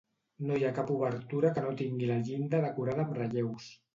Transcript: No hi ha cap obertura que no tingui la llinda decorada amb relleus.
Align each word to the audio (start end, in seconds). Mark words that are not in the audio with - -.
No 0.45 0.55
hi 0.59 0.63
ha 0.67 0.71
cap 0.77 0.87
obertura 0.93 1.51
que 1.57 1.63
no 1.67 1.75
tingui 1.83 2.09
la 2.13 2.17
llinda 2.29 2.63
decorada 2.65 3.07
amb 3.07 3.17
relleus. 3.23 3.69